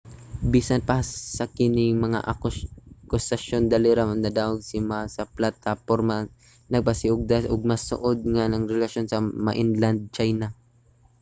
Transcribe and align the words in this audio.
bisan 0.53 0.81
pa 0.89 0.97
sa 1.37 1.45
kini 1.57 1.85
nga 1.91 2.03
mga 2.05 2.19
akusasyon 2.33 3.63
dali 3.73 3.89
ra 3.97 4.03
nadaog 4.23 4.59
si 4.69 4.77
ma 4.89 4.99
sa 5.15 5.23
plataporma 5.35 6.15
nga 6.21 6.29
nagpasiugda 6.71 7.37
og 7.53 7.61
mas 7.69 7.81
suod 7.89 8.17
nga 8.33 8.43
relasyon 8.73 9.05
sa 9.07 9.17
mainland 9.45 9.99
china 10.15 10.47